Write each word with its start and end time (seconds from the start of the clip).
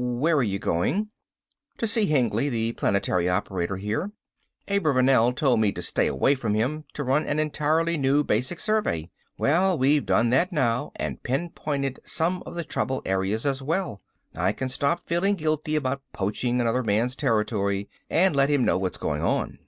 "Where 0.00 0.36
are 0.36 0.44
you 0.44 0.60
going?" 0.60 1.08
"To 1.78 1.86
see 1.88 2.06
Hengly, 2.06 2.48
the 2.48 2.70
planetary 2.74 3.28
operator 3.28 3.78
here. 3.78 4.12
Abravanel 4.68 5.32
told 5.34 5.58
me 5.58 5.72
to 5.72 5.82
stay 5.82 6.06
away 6.06 6.36
from 6.36 6.54
him, 6.54 6.84
to 6.94 7.02
run 7.02 7.26
an 7.26 7.40
entirely 7.40 7.96
new 7.96 8.22
basic 8.22 8.60
survey. 8.60 9.10
Well 9.38 9.76
we've 9.76 10.06
done 10.06 10.30
that 10.30 10.52
now, 10.52 10.92
and 10.94 11.20
pinpointed 11.24 11.98
some 12.04 12.44
of 12.46 12.54
the 12.54 12.62
trouble 12.62 13.02
areas 13.04 13.44
as 13.44 13.60
well. 13.60 14.00
I 14.36 14.52
can 14.52 14.68
stop 14.68 15.00
feeling 15.02 15.34
guilty 15.34 15.74
about 15.74 16.02
poaching 16.12 16.60
another 16.60 16.84
man's 16.84 17.16
territory 17.16 17.88
and 18.08 18.36
let 18.36 18.50
him 18.50 18.64
know 18.64 18.78
what's 18.78 18.98
going 18.98 19.24
on." 19.24 19.58